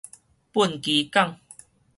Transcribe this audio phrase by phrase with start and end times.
[0.51, 1.39] 畚箕港